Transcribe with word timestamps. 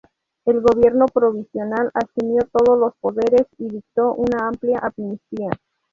El 0.45 0.61
Gobierno 0.61 1.05
provisional 1.05 1.91
asumió 1.93 2.41
todos 2.51 2.75
los 2.79 2.95
poderes 2.95 3.45
y 3.59 3.69
dictó 3.69 4.15
una 4.15 4.47
amplia 4.47 4.79
amnistía. 4.81 5.51